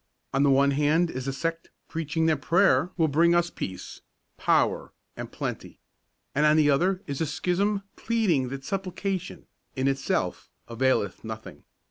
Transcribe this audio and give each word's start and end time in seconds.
On 0.33 0.41
the 0.41 0.49
one 0.49 0.71
hand 0.71 1.11
is 1.11 1.27
a 1.27 1.31
sect 1.31 1.69
preaching 1.87 2.25
that 2.25 2.41
prayer 2.41 2.89
will 2.97 3.07
bring 3.07 3.35
us 3.35 3.51
peace, 3.51 4.01
power 4.35 4.93
and 5.15 5.31
plenty, 5.31 5.77
and 6.33 6.43
on 6.43 6.57
the 6.57 6.71
other 6.71 7.03
is 7.05 7.21
a 7.21 7.27
schism 7.27 7.83
pleading 7.95 8.47
that 8.49 8.65
supplication, 8.65 9.45
in 9.75 9.87
itself, 9.87 10.49
availeth 10.67 11.23
nothing. 11.23 11.65